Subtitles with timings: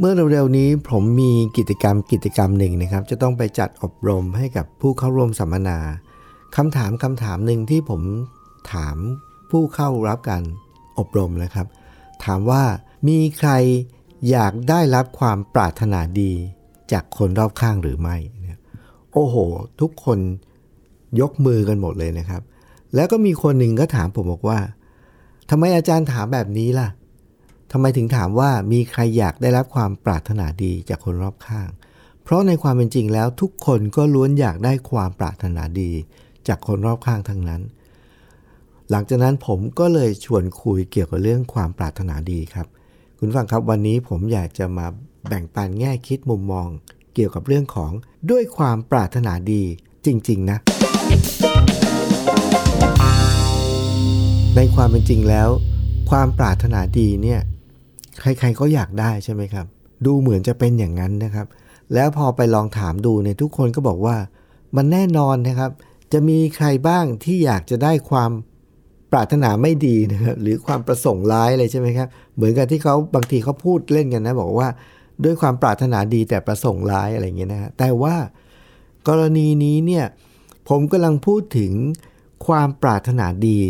[0.00, 5.78] เมื่อเร็วๆนี้ผมมีกิจกรรมกิจกรรมหนึ่งนะครับ จะต้องไปจัดอบรมให้กับผู้เข้าร่วมสัมมนา
[6.56, 8.02] คำถามคำถามหนึ่งที่ผม
[8.72, 8.96] ถาม
[9.50, 10.42] ผู้เข้ารับการ
[10.98, 11.66] อบรมนะครับ
[12.24, 12.62] ถามว่า
[13.08, 13.50] มีใคร
[14.30, 16.32] อยากได้รับความปรารถนาดี
[16.92, 18.16] จากคนรอบข้างหรือไม่
[19.12, 19.36] โอ้โห
[19.80, 20.18] ทุกคน
[21.20, 22.42] ยกมือกันหมดเลยนะครับ
[22.94, 24.58] แล้วก็มีคนหนึ่งก็ถามผมบอกว่า
[25.50, 26.88] ทำไมอาจารย์ถามแบบนี้ล่ะ
[27.72, 31.68] ทำไมถึงถามว่ามีใครอยากได้รับความปรารถนาดีจากคนรอบข้าง
[32.22, 35.90] เพราะในความเป็นจริงแล้วทุกคนก็ล้วนอยากได้ความปรารถนาดี
[36.48, 37.62] จากคนรอบข้างทั้งนั้น
[38.90, 42.66] หลังจากนั้นผมก็เลยชวนคุยเกี่ยวกับเรื่องความปรารถนาดีครับ
[43.18, 44.86] คุณฟังครับวันนี้ผมอยากจะมา
[45.28, 46.66] แบ่งปันแง่คิดมุมมอง
[47.14, 47.92] เกี่ยวกับเรื่องของ
[48.30, 49.62] ด้วยความปรารถนาดี
[50.06, 50.58] จริง ๆ นะ
[54.56, 55.48] ในความเป็นจริงแล้ว
[56.10, 57.40] ความปรารถนาดีเนี่ย
[58.20, 59.66] ใครๆก็อยากได้ใช่ไหมครับ
[60.06, 61.46] ดูเหมือนจะเป็นอย่างนั้นนะครับ
[61.94, 64.16] แล้วพอไปลองถามดูเนี่ยทุกคนก็บอกว่า
[64.76, 65.70] มันแน่นอนนะครับ
[66.12, 68.30] จะมีใครบ้างที่อยากจะได้ความ
[69.12, 74.68] ปรารถนาไม่ดีนะครับหรือความประสงค์ร้ายเลยใช่ไหมครับเหมือนกับที่เขาบางทีเขาพูดเล่นกันนะ บอกว่า
[75.24, 78.16] ด้วยความปรารถนาดีแต่ประสงค์ร้ายอะไรเงี้ยนะฮะแต่ว่า
[79.08, 80.04] กรณีนี้เนี่ย
[80.68, 81.72] ผมกำลังพูดถึง
[82.46, 83.60] ความปรารถนาดี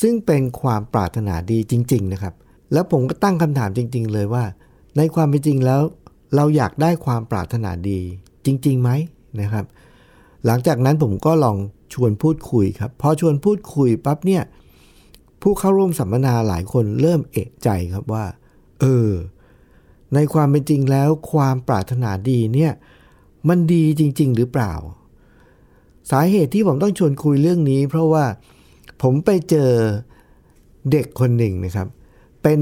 [0.00, 2.34] ซึ่งเป็นความปรารถนาดีจริง ๆ นะครับ
[2.72, 4.44] แล้วผมก็ตั้งคำถามจริง ๆ เลยว่า
[4.96, 5.80] ในความเป็นจริงแล้ว
[6.34, 8.00] เราอยากได้ความปรารถนาดี
[8.46, 8.90] จริงๆไหม
[9.40, 9.64] นะครับ
[10.46, 11.56] หลังจากนั้นผมก็ลอง
[11.92, 14.42] ชวนพูดคุยครับ พอชวนพูดคุยปั๊บเนี่ย
[15.42, 18.24] ผู้เข้าร่วมสัมมนาหลายคนเริ่มเอะใจครับว่า
[18.80, 19.10] เออ
[20.14, 22.72] ในความเป็นจริงแล้ว ความปรารถนาดีเนี่ย
[23.48, 24.74] มันดีจริง ๆ หรือเปล่า
[26.10, 28.24] สาเหตุที่ผมต้องชวนคุยเรื่องนี้ เพราะว่า
[29.02, 29.70] ผมไปเจอ
[30.90, 32.60] เด็กคนหนึ่งนะครับเเป็น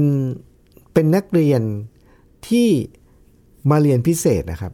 [0.93, 1.61] เป็นนักเรียน
[2.47, 2.69] ที่
[3.69, 4.73] มาเรียนพิเศษนะครับ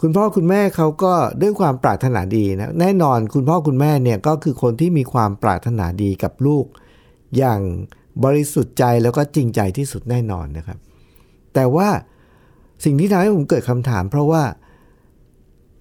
[0.00, 6.64] คุณพ่อคุณแม่เขาก็ด้วยความปรารถนาดีนะแน่นอนคุณพ่อคุณแม่เนี่ยก็คือคนที่มีความปรารถนาดีกับลูก
[7.36, 7.60] อย่าง
[8.24, 10.78] บริสุทธิ์ใจแล้วก็จริงใจที่สุดแน่นอนนะครับ
[11.54, 11.88] แต่ว่า
[12.84, 14.42] สิ่งที่ทำให้ผมเกิดคำถาม เพราะว่า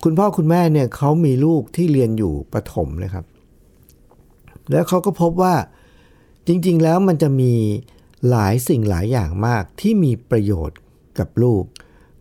[0.03, 3.25] คุณพ่อคุณแม่เนี่ยเขามีลูกที่เรียนอยู่ประถมนะครับ
[4.71, 5.53] แล้วเขาก็พบว่า
[6.47, 7.53] จริง ๆ แล้วมันจะมี
[8.29, 10.77] หลายสิ่งหลายอย่างมากที่มีประโยชน์
[11.19, 11.63] กับลูก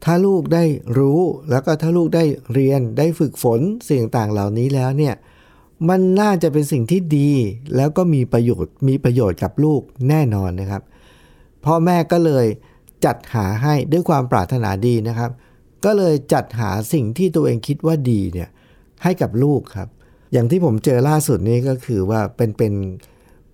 [0.04, 0.64] ถ้าลูกได้
[0.98, 1.20] รู้
[1.50, 5.14] แล้วก็ถ้าลูกได้เรียนได้ฝึกฝนสิ่งต่างเหล่านี้แล้วเนี่ย
[5.88, 7.30] มันน่าจะเป็นสิ่งที่ดี
[7.76, 10.82] แล้วก็มีประโยชน์มีประโยชน์กับลูกแน่นอนนะครับ
[11.64, 12.46] พ่อแม่ก็เลย
[13.04, 15.30] จัดหาให้ด้วยความปรารถนาดีนะครับ
[15.84, 18.48] ก็เลยจัดหาสิ่งที่ตัวเองคิดว่าดีเนี่ย
[19.02, 19.88] ให้กับลูกครับ
[20.32, 22.72] อย่างที่ผมเจอล่าสุดนี้ก็คือว่าเป็นเป็น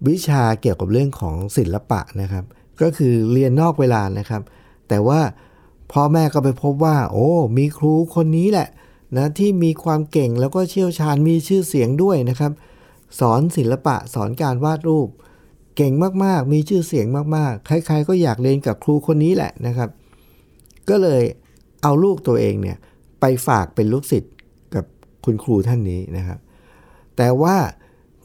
[0.09, 2.45] วิชาเกี่ยวกับเรื่องของศิลปะนะครับ
[2.83, 4.43] ก็คือเรียนนอกเวลานะครับ
[4.89, 5.21] แต่ว่า
[5.93, 7.29] พ่อแม่ก็ไปพบว่า โอ้
[7.59, 8.69] มีครูคนนี้แหละ
[9.17, 12.53] นะที่มีความเก่งแล้วก็เชี่ยวชาญมีชื่อเสียงด้วยนะครับ
[13.21, 15.09] สอนศิลปะสอนการวาดรูป
[15.77, 15.93] เก่ง
[16.25, 19.89] มากๆ มีชื่อเสียงมากๆ ใครๆก็อยากเรียนกับครูคนนี้แหละนะครับ
[20.89, 21.23] ก็เลย
[21.83, 22.77] เอาลูกตัวเองเนี่ย
[23.21, 24.33] ไปฝากเป็นลูกศิษย์
[24.75, 24.85] กับ
[25.25, 26.39] คุณครูท่านนี้นะครับ
[27.17, 27.57] แต่ว่า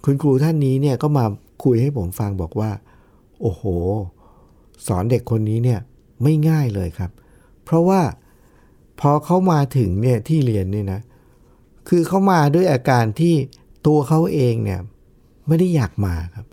[0.06, 1.26] คุณครูท่านนี้เนี่ยก็มา
[1.64, 2.72] คุยให้ผมฟังบอกว่า
[3.42, 3.64] โอ้โห
[4.88, 5.80] สอนเด็กคนนี้เนี่ย
[6.24, 7.12] ไม่ง่ายเลยครับ
[7.64, 8.02] เพราะว่า
[9.00, 11.02] พอเขามาถึงเนี่ยที่เรียนเนี่ยนะ
[11.90, 13.36] คือเขามาด้วยอาการที่
[13.88, 14.80] ตัวเขาเองเนี่ย
[15.48, 16.48] ไม่ได้อยากมาครับ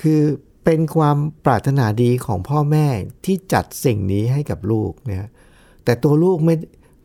[0.00, 0.20] คือ
[0.64, 2.86] เป็นความปรารถนาดีของพ่อแม่
[3.24, 5.30] ที่จัดสิ่งนี้ให้กับลูกเนี่ย
[5.84, 6.54] แต่ตัวลูกไม่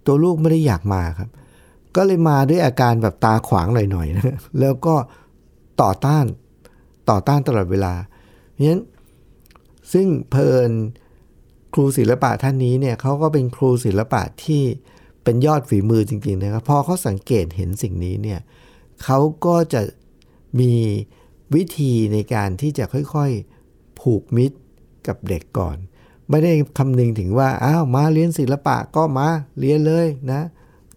[0.08, 1.30] ตัวลูกไม่ได้อยากมาครับ
[1.96, 4.96] ก็เลยมาด้วยอาการแบบตาขวางหน่อยๆนะแล้วก็
[5.82, 6.26] ต่อต้าน
[7.10, 7.94] ต่อต้านตลอดเวลา
[8.54, 8.82] เพราะฉะนั้น
[9.94, 10.72] ซึ่งเพลิน
[11.74, 14.64] ครูศิลปะท่านนี้เนี่ยเขาก็เป็นครูศิลปะที่
[15.24, 18.40] เป็นยอดฝีมือจริงๆนะครับพอเขาสังเกตเห็นสิ่งนี้เนี่ย
[19.04, 19.82] เขาก็จะ
[20.60, 20.74] มี
[21.56, 24.58] วิธีในการที่จะค่อยๆผูกมิตร
[25.08, 25.78] กับเด็กก่อน
[26.30, 29.28] ไม่ได้คำนึงถึงว่าอ้าวมาเรียนศิลปะก็มา
[29.60, 30.42] เรียนเลยนะ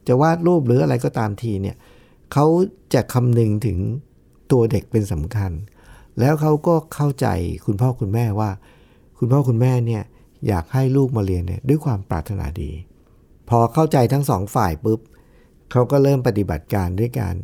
[0.07, 1.77] จะวาดรูปหรืออะไรก็ตามทีเนี่ย
[2.33, 2.47] เขา
[2.95, 3.79] จะคำนึงถึง
[4.53, 5.53] ตัวเด็กเป็นสำคัญ
[6.21, 7.27] แล้วเขาก็เข้าใจ
[7.67, 8.51] คุณพ่อคุณแม่ว่า
[9.19, 10.03] คุณพ่อคุณแม่เนี่ย
[10.47, 12.71] อยากให้ลูกมาเรียนเนี่ยด้วยความปรารถนาดี
[13.49, 15.01] พอเข้าใจทั้งสองฝ่ายปุ๊บ
[15.71, 17.35] เขาก็เริ่มปฏิบัติการด้วยการ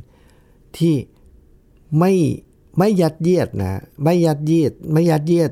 [0.78, 0.94] ที่
[1.98, 2.12] ไม่
[2.78, 5.50] ไม่ยัดเยียดนะไม่ยัดเยียดไม่ยัดเยียด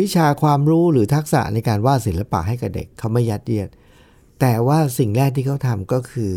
[0.00, 3.68] วิชาความรู้หรือทักษะในการวาดศิลปะให้กับเด็กเขาไม่ยัดเยียด
[4.40, 6.32] แต่ว่าสิ่งแรกที่เขาทำก็คือ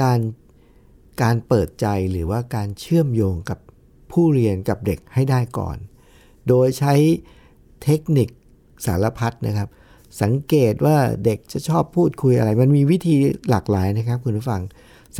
[0.00, 0.18] การ
[1.22, 3.58] การเปิดใจหรือว่าการเชื่อมโยงกับ
[4.16, 5.76] ผู้เรียนกับเด็กให้ได้ก่อน
[6.48, 6.94] โดยใช้
[7.82, 8.28] เทคนิค
[8.86, 9.68] สารพัดนะครับ
[10.22, 13.16] สังเกตว่าเด็กจะชอบพูดคุยอะไร มันมีวิธี
[13.50, 14.62] หลากหลายนะครับคุณผู้ฟัง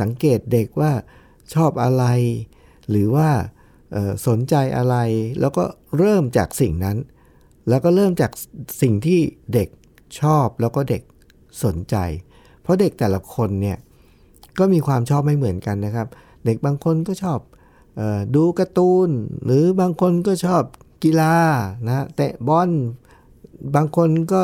[0.01, 0.91] สังเกตเด็กว่า
[1.53, 2.05] ชอบอะไร
[2.89, 3.29] หรือว่า
[4.27, 4.95] สนใจอะไร
[5.41, 5.63] แล้วก็
[5.97, 6.97] เริ่มจากสิ่งนั้น
[7.69, 8.31] แล้วก็เริ่มจาก
[8.81, 9.19] สิ่งที่
[9.53, 9.69] เด็ก
[10.21, 11.01] ชอบแล้วก็เด็ก
[11.63, 11.95] สนใจ
[12.61, 13.77] เพราะเด็กแต่ละคนเนี่ย
[14.59, 16.07] ก็มีความชอบไม่เหมือนกันนะครับ
[16.45, 17.39] เด็กบางคนก็ชอบ
[18.35, 19.09] ดูการ์ตูน
[19.45, 20.63] หรือบางคนก็ชอบ
[21.03, 21.35] กีฬา
[21.87, 22.69] นะเตะบอล
[23.75, 24.41] บางคนก็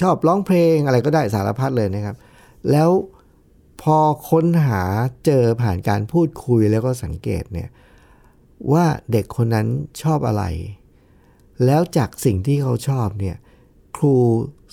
[0.00, 2.16] ชอบร้องเพลงอะไรก็ได้สารพัดเลยนะครับ
[2.70, 2.90] แล้ว
[3.82, 3.98] พอ
[4.30, 4.82] ค้นหา
[5.26, 7.68] เจอผ่านการพูดคุยแล้วก็สังเกตเนี่ย
[8.72, 9.66] ว่าเด็กคนนั้น
[10.02, 10.44] ชอบอะไร
[11.64, 13.36] แล้วจากสิ่งที่เขาชอบเนี่ย
[13.96, 14.14] ครู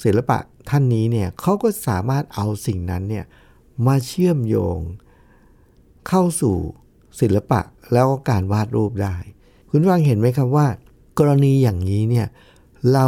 [0.03, 3.25] ศิลปะท่านนี้เนี่ยเขาก็สามารถเอาสิ่งนั้นเนี่ย
[3.87, 4.79] มาเชื่อมโยง
[6.07, 6.57] เข้าสู่
[7.21, 7.61] ศิลปะ
[7.93, 9.15] แล้วก็การวาดรูปได้
[9.69, 10.67] คุณฟังเห็นไหมครับว่า
[11.19, 12.27] กรณีอย่างนี้เนี่ย
[12.93, 13.07] เรา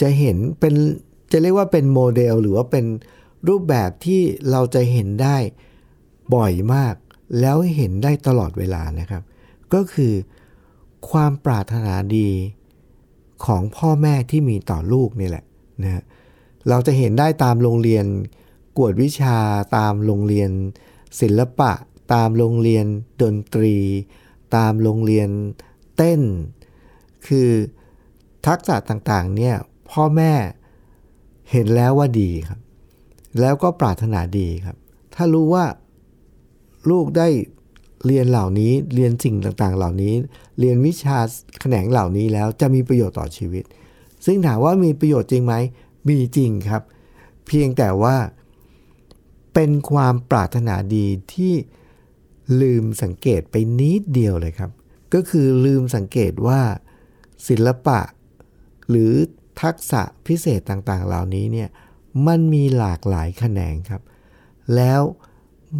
[0.00, 0.74] จะเห็นเป็น
[1.32, 2.84] จะเรียกว่าเป็นโมเดลหรือว่าเป็น
[3.48, 4.20] รูปแบบที่
[4.50, 5.36] เราจะเห็นได้
[6.34, 6.94] บ่อยมาก
[7.40, 9.22] แล้วเห็นได้ตลอดเวลานะครับ
[9.74, 10.12] ก็คือ
[11.10, 12.28] ความปรารถนาดี
[13.46, 15.44] ของพ่อแม่ที่มีต่อลูกนี่แหละ
[15.82, 16.02] นะ
[16.68, 18.04] เราจะเห็นได้ตามโรงเรียน
[18.78, 19.36] กวดวิชา
[19.76, 20.50] ตามโรงเรียน
[21.20, 21.72] ศิลปะ
[22.12, 22.86] ตามโรงเรียน
[23.22, 23.76] ดนตรี
[24.56, 25.28] ตามโรงเรียน
[25.96, 26.22] เต้น
[27.26, 27.50] คือ
[28.46, 29.54] ทักษะต่างๆเนี่ย
[29.90, 30.32] พ่อแม่
[31.50, 32.60] เห็นแล้วว่าดีครับ
[33.40, 34.76] แล้วก็ปรารถนาดีครับ
[35.14, 35.64] ถ้ารู้ว่า
[36.90, 37.28] ลูกได้
[38.06, 40.12] เรียนเหล่านี้เรียนสิ่งต่างๆ เหล่านี้
[40.58, 41.18] เรียนวิชา
[41.60, 43.64] แขนงเหล่านี้แล้วจะมีประโยชน์ต่อชีวิต
[44.24, 45.54] ซึ่งถามว่ามีประโยชน์จริงไหม
[46.08, 46.82] มีจริงครับ
[47.46, 48.16] เพียงแต่ว่า
[49.54, 51.54] เป็นความปรารถนาดีที่
[52.60, 54.70] ลืมสังเกตไปนิดเดียวเลยครับ
[55.14, 56.60] ก็คือลืมสังเกตว่า
[57.48, 58.00] ศิลปะ
[58.88, 59.12] หรือ
[59.62, 61.68] ทักษะพิเศษต่างๆ เหล่านี้เนี่ย
[62.26, 64.02] มันมีหลากหลายแขนงครับ
[64.76, 65.02] แล้ว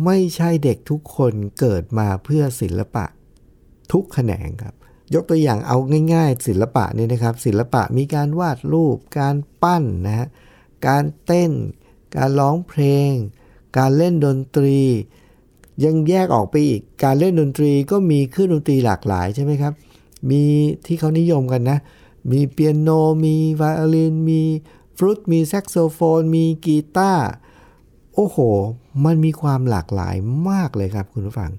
[0.05, 3.05] ไม่ใช่เด็กทุกคนเกิดมาเพื่อศิลปะ
[3.93, 4.75] ทุกแขนงครับ
[5.15, 5.77] ยกตัวอย่างเอา
[6.15, 10.29] ง่าย ๆ ศิลปะนี่นะครับ ศิลปะมีการวาดรูป การปั้นนะฮะ
[10.87, 11.53] การเต้น
[12.17, 13.13] การร้องเพลง
[13.79, 14.81] การเล่นดนตรี
[15.85, 19.73] ยังแยกออกไปอีก การเล่นดนตรีก็มีเครื่องดนตรีหลากหลายใช่ไหมครับ
[20.31, 20.43] มี
[20.87, 21.79] ที่เขานิยมกันนะ
[22.33, 22.89] มีเปียโน
[23.25, 24.43] มีไวโอลิน มี
[24.97, 27.27] ฟลุต มีแซกโซโฟน มีกีตาร์
[28.15, 28.39] โอ้โห
[29.05, 30.15] มันมีความหลากหลาย
[30.51, 31.51] มากเลยครับคุณผู้ฟัง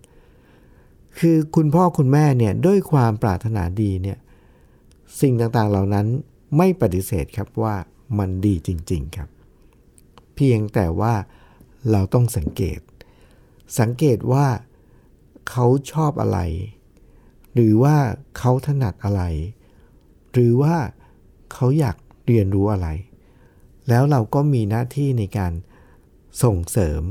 [1.19, 4.17] คือคุณพ่อคุณแม่เนี่ยด้วยความปรารถนาดีเนี่ย
[5.21, 6.05] สิ่งต่างๆเหล่านั้น
[6.57, 7.75] ไม่ปฏิเสธครับว่า
[8.17, 9.29] มันดีจริง ๆครับ
[10.35, 11.13] เพียงแต่ว่า
[11.91, 12.79] เราต้องสังเกต
[13.79, 14.47] สังเกตว่า
[15.49, 16.39] เขาชอบอะไร
[17.53, 17.95] หรือว่า
[18.37, 19.23] เขาถนัดอะไร
[20.31, 20.75] หรือว่า
[21.53, 22.87] เขาอยากเรียนรู้อะไร
[23.89, 25.53] แล้วเราก็มีหน้าที่ในการ
[26.43, 27.01] ส่งเสริม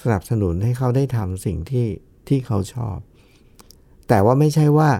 [0.00, 1.86] สนับสนุนให้เขาได้ทำสิ่งที่
[2.28, 2.96] ที่เขาชอบ
[4.08, 4.90] แต่ว่าไม่ใช่ว่า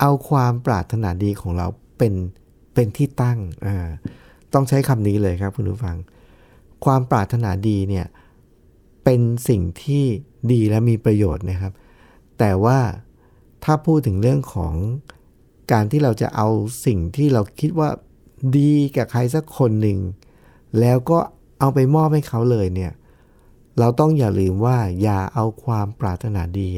[0.00, 1.66] เอาความปรารถนาดีของเรา
[1.98, 2.14] เป็น
[2.74, 3.38] เป็นที่ตั้ง
[4.52, 5.96] ต้องใช้คำนี้เลยครับคุณผู้ฟัง
[6.84, 10.04] ความปรารถนาดีเนี่ยเเป็นสิ่งที่
[10.52, 11.72] ดีและมีประโยชน์นะครับ
[12.38, 12.78] แต่ว่า
[13.64, 14.74] ถ้าพูดถึงเรื่องของ
[15.72, 16.48] การที่เราจะเอา
[16.86, 17.88] สิ่งที่เราคิดว่า
[18.56, 19.98] ดีกับใครสักคนหนึ่ง
[20.80, 21.18] แล้วก็
[21.60, 22.92] เอาไปมอบให้เขาเลยเนี่ย
[23.78, 26.68] เราต้องอย่าลืมว่าอย่าเอาความปรารถนาดี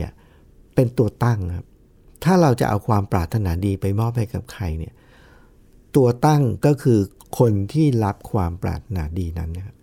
[0.75, 1.66] เป็นตัวตั้งครับ
[2.25, 4.95] ถ้าเราจะเอาความปรารถนาดีไปมอบให้กับใครเนี่ย
[5.97, 6.99] ตัวตั้งก็คือ
[7.38, 9.76] คนที่รับความปรารถนาดีนั้นนะครับ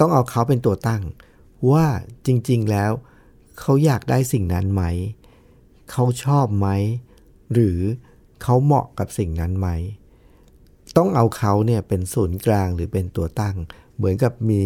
[0.00, 1.02] ต้องเอาเขาเป็นตัวตั้ง
[1.70, 1.86] ว่า
[2.26, 2.92] จริง ๆ แล้ว
[3.60, 4.84] เขาอยากได้สิ่งนั้นไหม
[5.90, 6.68] เขาชอบไหม
[7.52, 7.78] หรือ
[8.42, 9.68] เขาเหมาะกับสิ่งนั้นไหม
[10.96, 13.56] ต้องเอาเขาเนี่ยเป็นศูนย์กลางหรือเป็นตัวตั้ง
[13.96, 14.62] เหมือนกับมี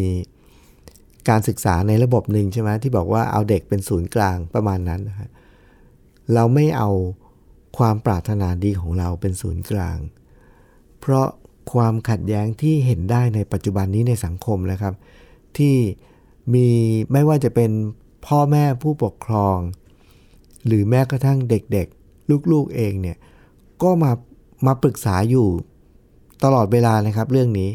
[1.28, 5.30] การศึกษาในระบบหนึ่งใช่ไหมที่บอกว่าเอาเด็กเป็นศูนย์กลางประมาณนั้นนะ
[6.34, 6.90] เราไม่เอา
[7.78, 9.99] ความปรารถนาดีของเราเป็นศูนย์กลาง
[11.00, 11.28] เพราะ
[11.72, 14.94] ความขัดแย้งที่เห็นได้ในปัจจุบันนี้ในสังคมนะครับ
[15.58, 15.76] ที่
[16.54, 16.68] มี
[17.12, 17.70] ไม่ว่าจะเป็น
[18.26, 19.58] พ่อแม่ผู้ปกครอง
[20.66, 23.16] หรือแม้กระทั่งเด็กๆ ลูกๆเองเนี่ย
[23.82, 24.12] ก็มา
[24.66, 25.46] มาปรึกษาอยู่
[26.44, 27.70] ตลอดเวลานะครับเรื่องนี้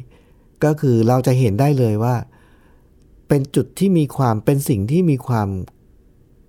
[0.64, 2.16] ก็คือเราจะเห็นได้เลยว่า
[3.28, 5.50] เป็นจุดที่มีความเป็นสิ่งที่มีความ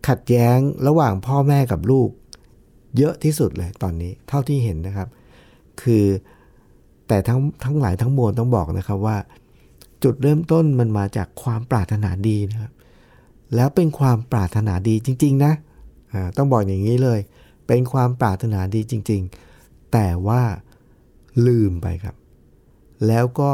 [0.08, 2.08] ขัดแย้งระหว่างพ่อแม่กับลูก
[2.96, 5.08] เยอะที่สุดเลยตอนนี้เท่าที่เห็นนะครับ
[5.82, 6.04] คือ
[7.08, 9.16] แต่ทั้งทั้งหลายทั้งมวลต้องบอกนะครับว่า
[10.02, 12.72] จุดเริ่มต้นมันมาจากความปรารถนาดีนะครับ
[13.54, 15.52] แล้วเป็นความปรารถนาดีจริง ๆ นะ
[16.36, 17.20] ต้องบอกอย่างนี้เลย
[17.66, 19.22] เป็นความปรารถนาดีจริง
[19.56, 20.42] ๆ แต่ว่า
[21.46, 22.16] ลืมไปครับ
[23.06, 23.52] แล้วก็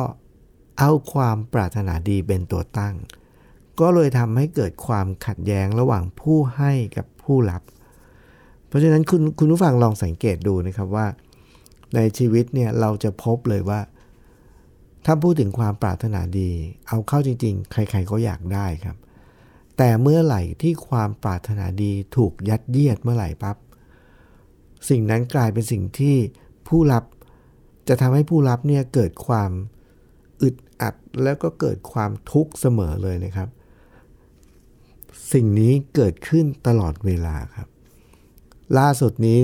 [0.79, 2.95] เอาความปรารถนาดีเป็นตัวตั้ง
[3.81, 7.63] ก็เลยทำให้เกิดความขัดแย้งระหว่างผู้ให้กับผู้รับ
[8.69, 11.07] เพราะฉะนั้นคุณคุณผู้ฟังลองสังเกตดูนะครับว่า
[11.95, 13.81] ในชีวิตเนี่ยเราจะพบเลยว่า
[15.05, 16.51] ถ้าพูดถึงความปรารถนาดี
[16.89, 18.97] เอาเข้าจริง ๆ ใครๆก็อยากได้ครับ
[19.77, 23.57] แต่เมื่อไหร่ที่ความปรารถนาดีถูกยัดเยียดเมื่อไหร่ปั๊บ
[24.89, 26.17] สิ่งนั้นกลายเป็นสิ่งที่
[26.69, 27.05] ผู้รับ
[27.89, 29.51] จะทำให้ผู้รับเนี่ยเกิดความ
[30.43, 33.49] อึดอัดแล้วก็เกิดความทุกข์เสมอเลยนะครับ
[35.33, 37.69] สิ่งนี้เกิดขึ้นตลอดเวลาครับ
[38.79, 39.41] ล่าสุดนี้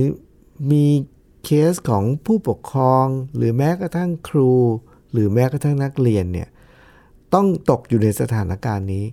[0.71, 0.87] มี
[1.45, 4.53] เคสของผู้ปกครองหรือแม้กระทั่งครู
[5.13, 6.49] หรือแม้กระทั่งนักเรียนเนี่ย
[7.35, 9.05] ต้องตกอยู่ในสถานการณ์นี้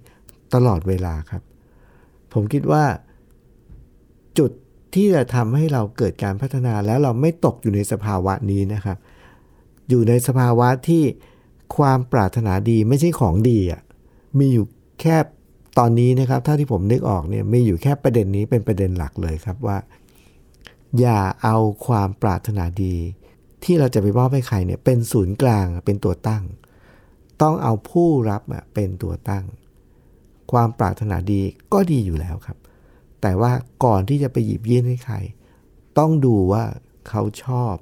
[0.53, 1.41] ตลอดเวลาครับ
[2.33, 2.83] ผมคิดว่า
[4.37, 4.51] จุด
[4.93, 8.97] ที่จะทำให้เราเกิดการพัฒนาแล้วเราไม่ตกอยู่ในสภาวะนี้นะครับ
[9.89, 11.03] อยู่ในสภาวะที่
[11.77, 13.81] ความปรารถนาดีไม่ใช่ของดีอะ
[14.39, 14.65] มีอยู่
[15.01, 15.17] แค่
[15.77, 19.77] ตอนนี้นะครับถ้าที่ผมนึกออกเนี่ยมีอยู่แค่ประเด็นนี้เป็นประเด็นหลักเลยครับว่า
[20.99, 22.95] อย่าเอาความปรารถนาดี
[23.63, 26.43] ที่เราจะไปมอบให้ใครเนี่ยเป็นศูนย์กลางเป็นตัวตั้ง
[27.41, 28.41] ต้องเอาผู้รับ
[28.73, 29.45] เป็นตัวตั้ง
[30.51, 31.41] ความปรารถนาดี
[31.73, 32.57] ก็ดีอยู่แล้วครับ
[33.21, 33.51] แต่ว่า
[33.85, 35.15] ก่อนที่จะไปหยิบยื่นให้ใคร
[35.97, 36.63] ต้องดูว่า
[37.09, 37.75] เขาชอบ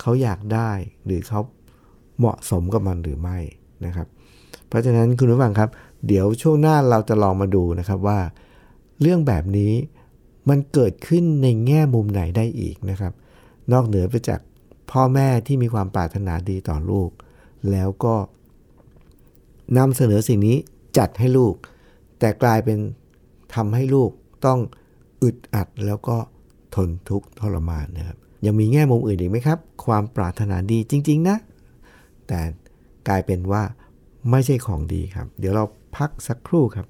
[0.00, 0.70] เขาอยากได้
[1.04, 1.40] หรือเขา
[2.18, 3.38] เหมาะสมกับมันหรือไม่
[3.84, 4.06] นะครับ
[4.68, 5.70] เพราะฉะนั้นคุณผู้ฟังครับ
[6.06, 8.20] เดี๋ยวช่วงหน้าเราจะลองมาดูนะครับว่า
[9.00, 9.72] เรื่องแบบนี้
[10.48, 13.12] มันเกิดขึ้นในแง่มุมไหนได้อีกนะครับ
[13.72, 14.40] นอกเหนือไปจาก
[14.90, 17.10] พ่อแม่ที่มีความปรารถนาดีต่อลูก
[17.70, 18.14] แล้วก็
[19.78, 20.56] นำเสนอสิ่งนี้
[20.98, 21.54] จัดให้ลูก
[22.18, 22.78] แต่กลายเป็น
[23.54, 24.10] ทำให้ลูก
[24.46, 24.58] ต้อง
[25.22, 26.16] อึดอัดแล้วก็
[26.74, 31.36] ทนทุกข์ทรมานนะครับยังมีแง่มุมอื่นอีกไหมครับ ความปรารถนาดีจริง ๆ นะ
[32.26, 32.40] แต่
[33.08, 33.62] กลายเป็นว่า
[34.30, 35.64] ไม่ใช่ของดีครับ เดี๋ยวเรา
[35.96, 36.86] พักสักครู่ครับ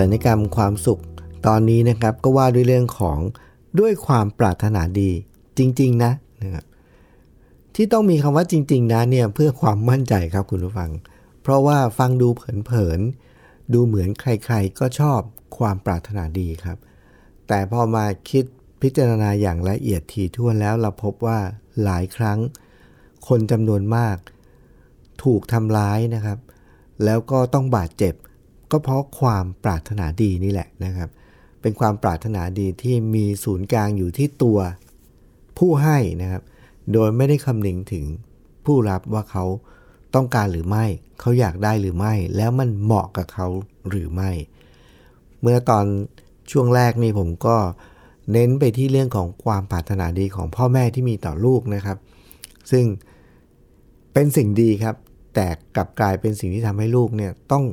[0.00, 1.02] สัญกรรมความสุข
[1.46, 3.18] ตอนนี้นะครับก็ว่าด้วยเรื่องของ
[3.80, 5.10] ด้วยความปรารถนาดี
[5.58, 6.64] จริง ๆ นะนะครับ
[7.74, 10.90] ที่ต้องมีคำว่าจริง ๆ นะเนี่ยเพื่อความมั่นใจครับคุณผู้ฟัง
[11.42, 15.20] เพราะว่าฟังดูเผินๆดูเหมือนใครๆ ก็ชอบ
[15.58, 16.78] ความปรารถนาดีครับ
[17.48, 18.44] แต่พอมาคิด
[18.82, 21.38] พิจารณาอย่างละเอียดถี่ถ้วนแล้วเราพบว่า
[21.82, 22.38] หลายครั้ง
[23.28, 24.16] คนจำนวนมาก
[25.24, 26.38] ถูกทำร้ายนะครับ
[27.04, 28.14] แล้วก็ต้องบาดเจ็บ
[28.70, 31.08] ก็เพราะความปรารถนาดีนี่แหละนะครับ
[31.60, 34.58] เป็นความปรารถนาดีที่มีศูนย์กลางอยู่ที่ตัว
[35.58, 36.42] ผู้ให้นะครับ
[36.92, 38.04] โดยไม่ได้คำนึงถึง
[38.64, 39.44] ผู้รับว่าเขา
[40.14, 40.84] ต้องการหรือไม่
[41.20, 43.46] เขาอยากได้หรือไม่ แล้วมันเหมาะกับเขา
[43.88, 44.30] หรือไม่
[45.40, 45.84] เมื่อตอน
[46.50, 47.56] ช่วงแรกนี่ผมก็
[48.32, 51.98] เน้นไปที่เรื่องของความปรารถนาดีของพ่อแม่ที่มีต่อลูกนะครับ
[52.70, 52.84] ซึ่ง
[54.12, 54.96] เป็นสิ่งดีครับ
[55.34, 57.64] แต่กลับกลายเป็นสิ่งที่ทำให้ลูกเนี่ยต้อง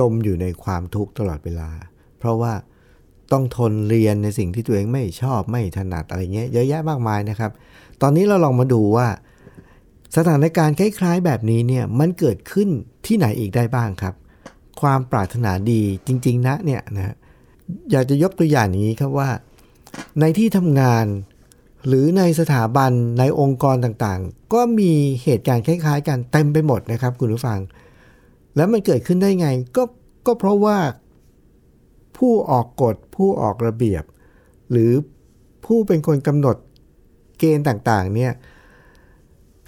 [0.00, 1.70] จมอยู่ในความทุกข์ตลอดเวลา
[2.18, 2.52] เพราะว่า
[3.32, 7.50] ต้องทนเรียนในสิ่งที่ตัวเองไม่ชอบไม่ถนัดอะไรเงี้ยเยอะแยะมากมายนะครับ
[8.02, 9.08] ตอนนี้เราลองมาดูว่า
[10.16, 12.68] สถานการณ์คล้ายๆ แบบนี้เนี่ยมันเกิดขึ้น
[13.06, 14.14] ที่ไหนอีกได้บ้างครับ
[14.80, 17.14] ความปรารถนาดีจริง ๆ นะเนี่ยนะ
[17.90, 19.30] อยากจะยกตัวอย่างอย่างนี้ครับว่า
[20.20, 21.06] ในที่ทำงาน
[21.86, 27.58] หรือในสถาบันในองค์กรต่างๆ ก็มีเหตุการณ์คล้าย ๆ กันเต็มไปหมดนะครับ คุณผู้ฟัง
[28.56, 29.82] แล้วมันเกิดขึ้นได้ไงก็
[30.26, 30.78] ก็เพราะว่า
[32.16, 34.04] ผู้ออกกฎผู้ออกระเบียบ
[34.70, 34.92] หรือ
[35.64, 36.56] ผู้เป็นคนกำหนด
[37.38, 38.32] เกณฑ์ต่างๆเนี่ย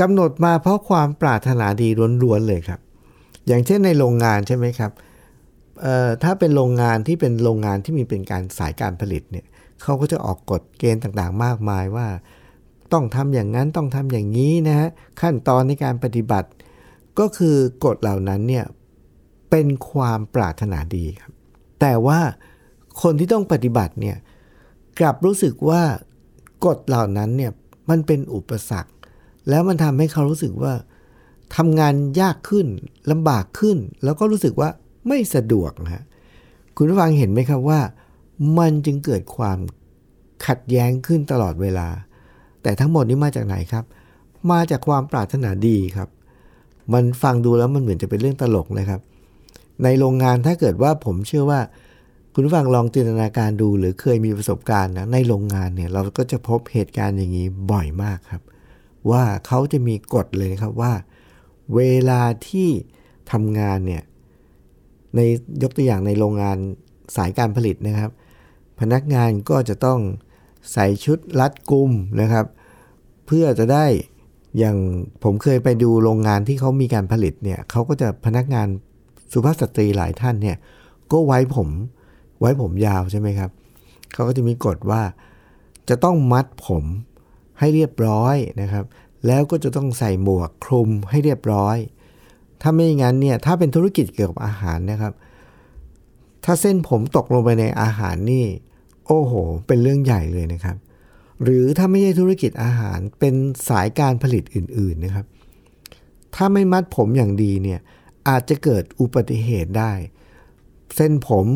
[0.00, 1.88] กำหนดมาเพราะความปรารถนาดี
[2.22, 2.80] ล้วนๆเลยครับ
[3.46, 4.92] อย่างเช่นในโรงงานใช่ไหมครับ
[6.22, 9.46] ถ้าเป็นโรงงานที่เป็นโรงงานที่มีเป็นการสายการผลิตเนี่ย
[9.82, 12.06] เขาก็จะออกกฎเกณฑ์ต่างๆ มากมายว่า
[12.92, 14.88] ต้องทำอย่างนั้นต้องทำอย่างนี้นะฮะ
[15.20, 16.48] ขั้นตอนในการปฏิบัติ
[17.18, 18.64] ก็คือกฎเหล่านั้นเนี่ย
[19.50, 21.32] เป็นความปรารถนาดีครับ
[21.80, 22.20] แต่ว่า
[23.02, 24.16] คนที่ต้องปฏิบัติเนี่ย
[24.98, 25.82] กลับรู้สึกว่า
[26.66, 27.52] กฎเหล่านั้นเนี่ย
[27.90, 28.92] มันเป็นอุปสรรค
[29.48, 30.72] แล้วมันทำให้เขารู้สึกว่า
[31.56, 32.66] ทำงานยากขึ้น
[33.10, 34.68] ลำบากขึ้น แล้วก็รู้สึกว่า
[35.08, 36.04] ไม่สะดวกนะ
[36.76, 37.80] คุณผู้ฟังเห็นไหมครับว่า
[38.58, 39.58] มันจึงเกิดความ
[40.46, 41.88] ขัดแย้งขึ้นตลอดเวลา
[42.62, 43.84] แต่ทั้งหมดนี้มาจากไหนครับ
[44.50, 46.08] มาจากความปรารถนาดีครับ
[46.92, 49.00] มันฟังดูแล้วมันเหมือนจะเป็นเรื่องตลกนะครับ
[49.82, 51.60] ในโรงงานถ้าเกิดว่าผมเชื่อว่า
[52.34, 58.42] คุณผู้ฟังลองจินตนาการดูหรือเคยมีประสบการณ์นะในโรงงานเนี่ยเราก็จะพบเหตุการณ์อย่างนี้บ่อยมากครับ
[59.10, 60.92] ว่าเขาจะมีกฎเลยครับว่า
[61.74, 62.68] เวลาที่
[63.32, 64.02] ทำงานเนี่ย
[65.16, 65.20] ใน
[65.62, 66.56] ยกตัวอย่างในโรงงาน
[67.16, 68.10] สายการผลิตนะครับ
[68.80, 70.00] พนักงานก็จะต้อง
[70.72, 71.90] ใส่ชุดรัดกุม
[72.20, 72.46] นะครับ
[73.26, 73.86] เพื่อจะได้
[74.58, 74.76] อย่าง
[75.22, 78.68] ผมเคยไปดูโรงงานที่เขามีการผลิตเนี่ยเขาก็จะพนักงาน
[79.32, 80.56] สุภาพสตรีหลายท่านเนี่ย
[81.12, 81.68] ก็ไว้ผม
[82.40, 83.50] ไว้ผมยาวใช่ไหมครับ
[84.12, 85.02] เขาก็จะมีกฎว่า
[85.88, 86.84] จะต้องมัดผม
[87.58, 88.84] ให้เรียบร้อยนะครับ
[89.26, 91.76] แล้วก็จะต้องใส่หมวกคลุมให้เรียบร้อย
[92.62, 95.12] ถ้าไม่อย่างนั้นเนี่ยถ้าเป็นธุรกิจเกี่ยวกับอาหารนะครับ
[96.44, 98.44] ถ้าเส้นผมตกลงไปในอาหารนี่
[99.06, 99.32] โอ้โห
[99.66, 100.76] เป็นเรื่องใหญ่เลยนะครับ
[101.42, 103.34] หรือถ้าไม่ใช่ธุรกิจอาหารเป็น
[103.68, 105.26] สายการผลิตอื่น ๆนะครับ
[106.34, 107.80] ถ้าไม่มัดผมอย่างดีเนี่ย
[108.28, 109.92] อาจจะเกิดอุบัติเหตุได้
[110.96, 111.46] เส้นผม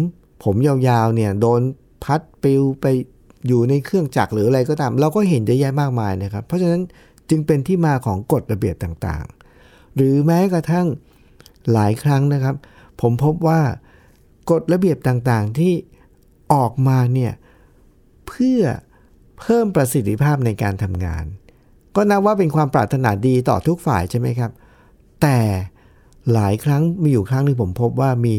[0.44, 1.61] ผมยาวๆเนี่ยโดน
[2.05, 2.87] พัดปลิวไป
[3.46, 6.83] อยู่ในเครื่องจักรหรืออะไรก็ตาม เราก็เห็นเยอะแยะมากมายนะครับ เพราะฉะนั้น
[7.31, 10.87] จึงเป็นที่มาของกฎระเบียบต่างๆ หรือแม้กระทั่ง
[11.72, 12.55] หลายครั้งนะครับ
[13.01, 13.61] ผมพบว่า
[14.51, 15.72] กฎระเบียบต่างๆที่
[16.53, 17.33] ออกมาเนี่ย
[18.29, 18.61] เพื่อ
[19.38, 21.25] เพิ่มประสิทธิภาพในการทำงาน
[21.96, 24.51] ก็นับว่าเป็นความปรารถนาดีต่อทุกฝ่ายใช่ไหมครับ
[25.22, 25.38] แต่
[26.33, 28.37] หลายครั้งมีอยู่ครั้งหนึ่งผมพบว่ามี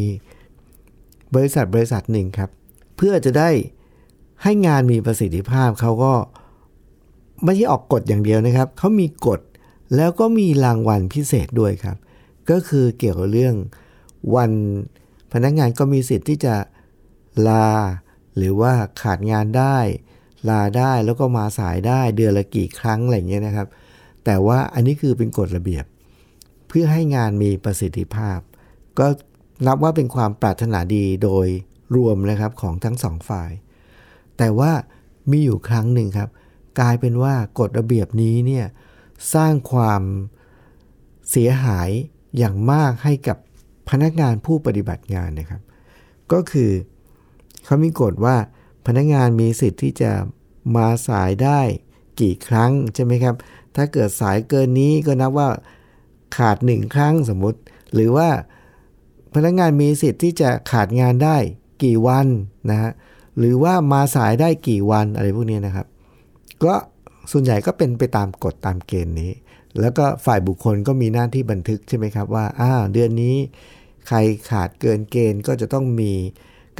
[1.36, 2.50] บริษัทบริษัทหนึ่งครับ
[2.98, 3.50] เพื่อจะได้
[4.44, 6.14] ให้งานมีประสิทธิภาพเขาก็
[7.44, 9.40] ไม่ใช่ออกกฎอย่างเดียวนะครับ เขามีกฎ
[9.96, 11.98] แล้วก็มีรางวัลพิเศษด้วยครับ
[12.50, 13.56] ก็คือเกี่ยวกับเรื่อง
[14.36, 14.52] วัน
[15.34, 16.56] พนักงานก็มีสิทธิ์ที่จะ
[17.48, 17.70] ลา
[18.38, 19.78] หรือว่าขาดงานได้
[20.50, 23.68] ลาได้แล้วก็มาสายได้เดือนละกี่ครั้งอะไรเงี้ยนะครับ
[24.26, 25.86] แต่ว่าอันนี้คือเป็นกฎระเบียบ
[26.68, 28.40] เพื่อให้งานมีประสิทธิภาพ
[29.00, 29.08] ก็
[29.68, 31.48] นับว่าเป็นความปรารถนาดีโดย
[31.96, 33.52] รวมนะครับของทั้งสองฝ่าย
[34.38, 34.72] แต่ว่า
[35.32, 36.30] มีอยู่ครั้งหนึ่งครับ
[36.80, 38.66] กลายเป็นว่ากฎระเบียบนี้เนี่ย
[39.34, 40.02] สร้างความ
[41.32, 41.90] เสียหาย
[42.38, 43.38] อย่างมากให้กับ
[43.90, 45.62] พนักงานผู้ปฏิบัติงานนะครับ
[46.32, 46.72] ก็คือ
[47.66, 48.36] เขามีกฎว่า
[48.88, 50.12] พนักงานมีสิทธิ์ที่จะ
[50.76, 51.60] มาสายได้
[52.22, 53.36] กี่ครั้งใช่ไหมครับ
[53.76, 55.50] ถ้าเกิดสายเกินนี้ก็นับว่า
[56.38, 57.60] ขาดหนึ่งครั้งสมมติ
[57.94, 58.30] หรือว่า
[59.36, 61.38] พนักงานมีสิทธิ์ที่จะขาดงานได้
[61.84, 62.28] กี่วัน
[62.70, 62.92] นะฮะ
[63.38, 65.88] หรือว่ามาสายได้กี่วันอะไรพวกนี้นะครับ
[66.64, 66.76] ก็
[67.32, 69.32] ส่วนใหญ่ก็เป็นไปตามกฎตามเกณฑ์นี้
[69.80, 73.36] แล้วก็ฝ่ายบุคคลก็มีหน้าที่บันทึกใช่ไหมครับว่าอ้าวเดือนนี้
[74.08, 74.18] ใคร
[74.50, 76.14] ขาดเกินเกณฑ์ก็จะต้องมี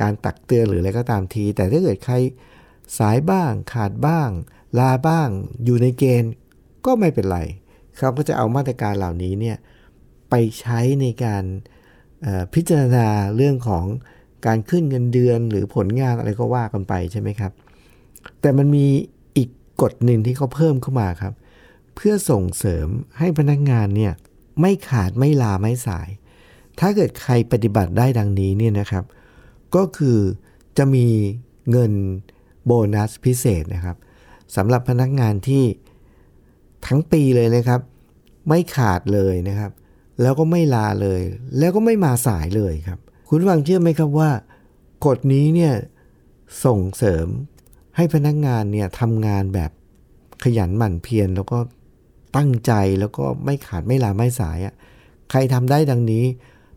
[0.02, 2.16] การตักเตือนหรืออะไรก็ตามที แต่ถ้าเกิดใคร
[2.98, 4.30] สายบ้างขาดบ้าง
[4.80, 5.30] ลาบ้าง
[5.64, 6.32] อยู่ในเกณฑ์
[6.86, 7.40] ก็ไม่เป็นไร
[7.98, 9.58] เขาก็จะเอามาตรการเหล่านี้เนี่ย
[10.30, 11.44] ไปใช้ในการ
[12.54, 13.86] พิจารณาเรื่องของ
[14.46, 17.52] การขึ้นเงินเดือนหรือผลงานอะไรก็ว่ากันไปใช่ไหมครับ
[18.42, 18.88] แต่มันมี
[19.38, 19.50] อีก
[19.82, 21.34] กฎหนึ่งที่เขาเพิ่มเข้ามาครับ
[21.96, 24.14] เพื่อส่งเสริมให้พนักงานเนี่ย
[24.62, 26.10] ไม่ขาดไม่ลาไม่สาย
[26.80, 29.04] ถ้าเกิดใครปฏิบัติได้ดังนี้เนี่ยนะครับ
[29.76, 30.20] ก็คือ
[30.78, 31.08] จะมี
[31.72, 31.92] เงิน
[32.66, 33.98] โบนัสพิเศษนะครับ
[34.56, 35.64] สำหรับพนักงานที่
[36.88, 37.82] ทั้งปีเลยนะครับ
[38.48, 39.72] ไม่ขาดเลยนะครับ
[40.22, 41.22] แล้วก็ไม่ลาเลย
[41.58, 44.32] แล้วก็ไม่มาสายเลยครับ คุณฟังเชื่อไหมครับว่า
[45.06, 45.74] กฎนี้เนี่ย
[46.66, 47.28] ส่งเสริม
[47.96, 49.72] ให้พนักงานเนี่ยทำงานแบบ
[50.44, 51.60] ขยันหมั่นเพียรแล้วก็
[52.36, 54.74] ตั้งใจแล้วก็ไม่ขาดไม่ลาไม่สายอะ่ะ
[55.30, 56.24] ใครทำได้ดังนี้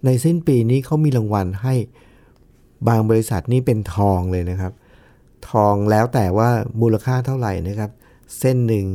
[0.05, 1.75] ในสิ้นปีนี้เขามีรางวัลให้
[2.89, 4.73] บางบริษัทนี่เป็นทองเลยนะครับ
[5.51, 6.49] ทองแล้วแต่ว่า
[6.81, 7.91] มูลค่าเท่าไหร่นะครับ
[8.39, 8.87] เส้นหนึ่ง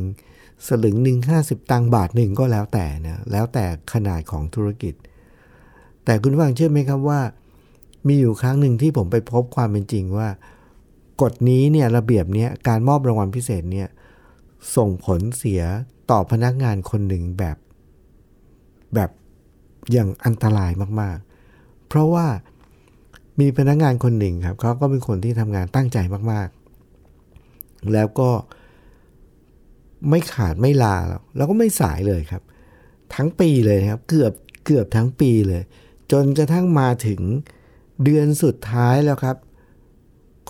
[0.66, 4.94] สลึงหนึ่งห้าสิบตังค์บาทหนึ่งก็แล้วแต่นะแล้วแต่ขนาดของธุรกิจ
[6.04, 7.20] แต่คุณฟังเชื่อไหมครับว่า
[8.06, 10.28] มีอยู่ครั้งหนึ่งที่ผมไปพบความเป็นจริงว่า
[11.22, 13.88] กฎนี้เนี่ยระเบียบเนี้ยการมอบรางวัลพิเศษเนี่ย
[14.76, 15.62] ส่งผลเสีย
[16.10, 17.56] ต่อพนักงานคนหนึ่งแบบ
[18.94, 19.10] แบบ
[19.92, 20.70] อย่างอันตราย
[21.00, 22.26] มากๆ เพราะว่า
[23.40, 25.98] มีพนักงานคนหนึ่งครับเขาก็เป็นคนที่ทำงานตั้งใจ
[26.32, 28.30] มากๆ แล้วก็
[30.08, 30.96] ไม่ขาดไม่ลา
[31.36, 32.42] แล้วก็ไม่สายเลยครับ
[33.14, 34.32] ทั้งปีเลยครับ เกือบ
[34.64, 35.62] เกือบทั้งปีเลย
[36.12, 37.20] จนกระทั่งมาถึง
[38.04, 39.36] เดือนสุดท้ายแล้วครับ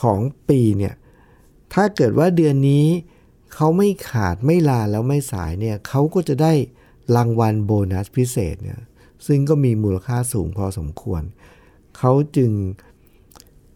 [0.02, 0.94] ของปีเนี่ย
[1.74, 2.86] ถ้าเกิดว่าเดือนนี้
[3.54, 6.52] เขาไม่ขาดไม่ลาแล้วไม่สายเนี่ยเขาก็จะได้
[7.16, 8.80] รางวัลโบนัสพิเศษเนี่ย
[9.26, 11.22] ซึ่งก็มีมูลค่าสูงพอสมควร
[11.96, 12.50] เขาจึง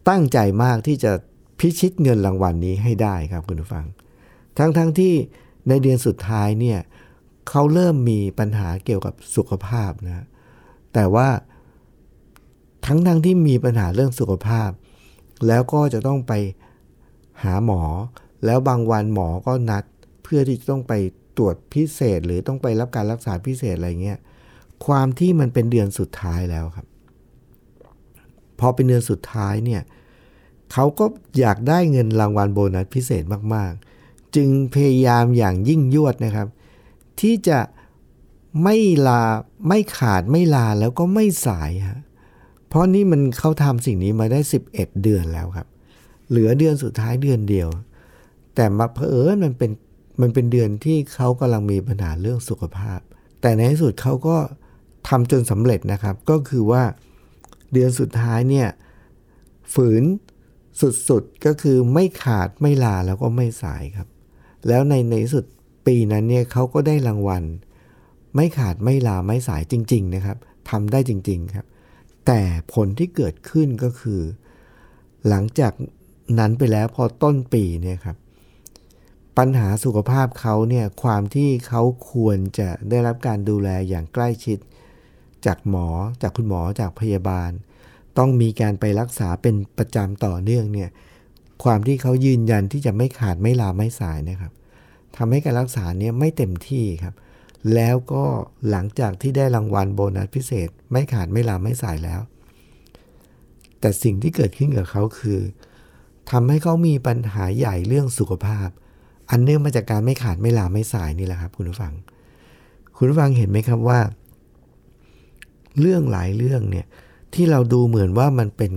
[0.09, 1.13] ตั้งใจมากที่จะ
[1.59, 3.87] พิชิตเงินรางวัลนนี้ให้ได้ครับคุณผู้ฟัง
[4.59, 5.15] ทั้งๆทที่
[5.69, 6.79] ในเดือนสุดท้ายเนี่ย
[7.49, 10.27] เขาเริ่มมีปัญหาเกี่ยวกับสุขภาพนะ
[10.95, 11.29] แต่ว่า
[12.87, 14.71] ทั้งทั้งที่มีปัญหาเรื่องสุขภาพ
[15.47, 16.33] แล้วก็จะต้องไป
[17.43, 17.83] หาหมอ
[18.45, 19.85] แล้วบางวันหมอก็นัด
[20.23, 20.93] เพื่อที่จะต้องไป
[21.37, 24.19] ตรวจพิเศษ หรือต้องไปรับการรักษาพิเศษอะไรเงี้ย
[24.87, 26.87] ความที่มันเป็นเดือนสุดท้ายแล้วครับ
[28.61, 29.83] พอเป็นเดือนสุดท้ายเนี่ย
[30.73, 31.05] เขาก็
[31.41, 36.49] อยากได้เงินรางวัลโบนัสพิเศษมากๆ จึงพยายามอย่างยิ่งยวดนะครับ
[37.21, 37.61] ที่จะ
[38.63, 39.23] ไม่ลา
[39.69, 42.01] ไม่ขาดไม่ลาแล้วก็ไม่สายฮะ
[42.69, 44.41] เพราะนี่มันเขาทำสิ่งนี้มาได้
[44.73, 45.69] 11 เดือนแล้วครับ
[46.29, 47.69] เหลือเดือนสุดท้ายเดือนเดียว
[48.55, 49.71] แต่มาเพอเอมันเป็น
[50.21, 53.01] มันเป็นเดือนที่เขากำลังมีปัญหาเรื่องสุขภาพ
[53.41, 54.37] แต่ในที่สุดเขาก็
[55.09, 56.83] ทำจนสำเร็จนะครับ ก็คือว่า
[57.73, 58.69] เดือนสุดท้ายเนี่ย
[59.75, 60.05] ฝืน
[61.09, 64.09] สุดๆก็คือไม่ขาดไม่ลาแล้วก็ไม่สายครับ
[64.69, 65.45] แล้วในในสุด
[65.87, 67.45] ปีนั้นเนี่ยเขาก็ได้รางวัล
[68.37, 70.37] ไม่ขาดไม่ลาไม่สายจริง ๆ นะครับ
[70.71, 71.67] ทำได้จริง ๆครับ
[72.27, 72.41] แต่
[72.73, 74.21] ผลที่เกิดขึ้นก็คือ
[75.29, 75.73] หลังจาก
[76.39, 78.17] นั้นไปแล้วพอต้นปีเนี่ยครับ
[79.39, 84.59] ปัญหาสุขภาพเขาเนี่ยความที่เขาควรจะได้รับการดูแลอย่างใกล้ชิด
[85.47, 85.89] จากหมอ
[86.23, 87.51] จากคุณหมอจากพยาบาล
[88.19, 90.91] ต้องมีการไปรักษาเป็นประจำต่อเนื่องเนี่ย
[91.65, 94.53] ความที่เขายืนยันที่จะไม่ขาดไม่ลาไม่สายนะครับ
[95.17, 97.15] ทำให้การรักษาเนี่ยไม่เต็มที่ครับ
[97.75, 98.25] แล้วก็
[98.71, 102.21] หลังจากที่ได้รางวัลโบนัสพิเศษ ไม่ขาดไม่ลาไม่สายแล้ว
[103.81, 105.41] แต่สิ่งที่เกิดขึ้นกับเขาคือ
[106.31, 108.69] ทำให้เขามีปัญหาใหญ่เรื่องสุขภาพ
[109.31, 111.93] อันเนื่องมาจากการไม่ขาดไม่ลาไม่สายนี่แหละครับ คุณผู้ฟัง
[112.97, 114.01] คุณผู้ฟังเห็นไหมครับว่า
[115.79, 116.87] เรื่องหลายเรื่องเนี่ย
[117.35, 118.73] ที่เราดูเหมือนว่ามันเป็น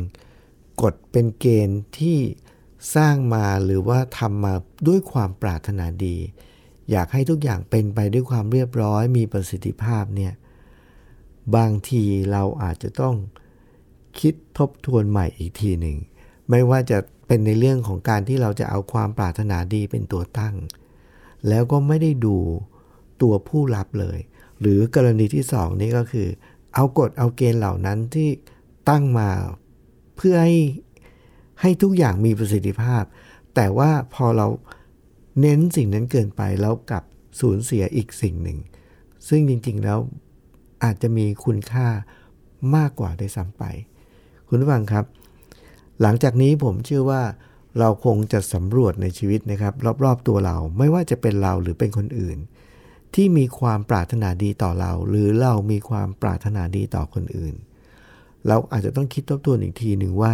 [0.81, 2.17] กฎเป็นเกณฑ์ที่
[2.95, 4.53] สร้างมาหรือว่าทำมา
[4.87, 6.17] ด้วยความปรารถนาดี
[6.91, 10.33] อยากให้ทุกอย่างเป็นไปด้วยความเรียบร้อยมีประสิทธิภาพเนี่ย
[11.55, 13.15] บางทีเราอาจจะต้อง
[14.19, 15.97] คิดทบทวนใหม่อีกทีหนึ่ง
[16.49, 20.55] ไม่ว่าจะเป็นในเรื่องของการที่เราจะเอาความปรารถนาดีเป็นตัวตั้ง
[21.49, 22.37] แล้วก็ไม่ได้ดู
[23.21, 24.19] ตัวผู้รับเลย
[24.59, 26.27] หรือกรณีที่สองนี่ก็คือ
[26.73, 28.29] เอากฎเอาเกณฑ์เหล่านั้นที่
[28.89, 29.29] ตั้งมา
[30.17, 30.57] เพื่อให้
[31.61, 33.03] ให้ทุกอย่างมีประสิทธิภาพ
[33.55, 34.47] แต่ว่าพอเรา
[35.41, 37.03] เน้นสิ่งนั้นเกินไปแล้วกลับ
[37.39, 38.59] สูญเสียอีกสิ่งหนึ่ง
[39.27, 39.99] ซึ่งจริงๆแล้ว
[40.83, 41.87] อาจจะมีคุณค่า
[42.75, 43.63] มากกว่าได้ซ้ำไป
[44.47, 45.05] คุณผู้ฟังครับ
[46.01, 47.21] หลังจากนี้ผมเชื่อว่า
[47.79, 52.37] เราคงจะสำรวจในชีวิตนะครับ รอบๆตัวเราไม่ว่าจะเป็นเราหรือเป็นคนอื่น
[53.15, 57.55] ที่มีความปรารถนาดีต่อเรา หรือเรามีความปรารถนาดีต่อคนอื่น
[58.47, 60.33] เราอาจจะต้องคิดทบทวนอีกทีหนึ่งว่า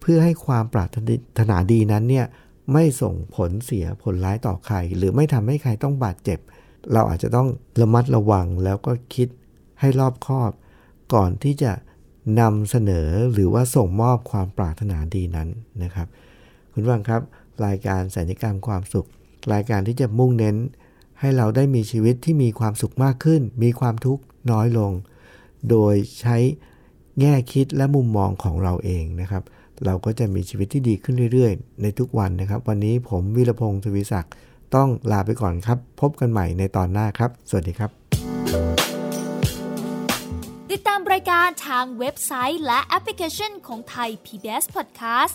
[0.00, 0.94] เพื่อให้ความปราร
[1.38, 2.26] ถนาดีนั้นเนี่ย
[2.72, 6.38] ไม่ส่งผลเสียผลร้ายต่อใคร หรือไม่ทำให้ใครต้องบาดเจ็บ
[6.92, 7.48] เราอาจจะต้อง
[7.80, 9.28] ระมัดระวังแล้วก็คิด
[9.80, 10.50] ให้รอบคอบ
[11.14, 11.72] ก่อนที่จะ
[12.40, 15.48] นำเสนอหรือว่าส่งมอบความปรารถนาดีนั้น
[15.82, 16.06] นะครับ
[16.72, 17.20] คุณฟังครับ
[17.66, 19.08] รายการสัญญกรรมความสุข
[19.52, 20.56] รายการที่จะมุ่งเน้น
[21.24, 24.92] ให้เราได้มีชีวิตที่มีความสุขมากขึ้น มีความทุกข์น้อยลง
[25.70, 26.36] โดยใช้
[27.20, 29.42] แง่คิดและมุมมองของเราเองนะครับ
[29.84, 34.32] เราก็จะมีชีวิตที่ดีขึ้นเรื่อยๆ ในทุกวันนะครับ วันนี้ผมวิรพงศ์ทวีศักดิ์
[34.74, 37.90] ต้องลาไปก่อนครับ พบกันใหม่ในตอนหน้าครับ สวัสดีครับ
[40.70, 45.34] ติดตามรายการทางเว็บไซต์และแอปพลิเคชันของไทย PBS Podcast